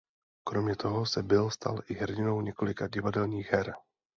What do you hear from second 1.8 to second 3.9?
i hrdinou několika divadelních her.